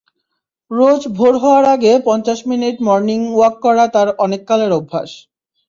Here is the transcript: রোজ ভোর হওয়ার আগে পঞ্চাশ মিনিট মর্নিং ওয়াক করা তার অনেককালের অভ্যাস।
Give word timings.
রোজ 0.71 1.01
ভোর 1.17 1.33
হওয়ার 1.37 1.65
আগে 1.75 1.91
পঞ্চাশ 2.07 2.39
মিনিট 2.47 2.75
মর্নিং 2.87 3.19
ওয়াক 3.31 3.55
করা 3.65 3.85
তার 3.95 4.07
অনেককালের 4.25 4.71
অভ্যাস। 4.79 5.09